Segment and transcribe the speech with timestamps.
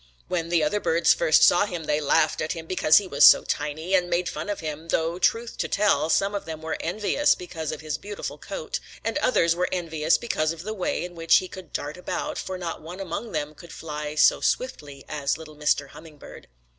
[0.27, 3.43] When the other birds first saw him, they laughed at him because he was so
[3.43, 4.87] tiny, and made fun of him.
[4.87, 9.19] though truth to tell some of them were envious because of his beautiful coat, and
[9.19, 12.81] others were envious because of the way in which he could dart about, for not
[12.81, 15.89] one among them could fly so swiftly as little Mr.
[15.89, 16.47] Hummingbird.